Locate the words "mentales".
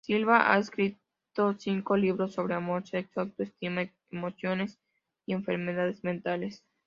6.03-6.65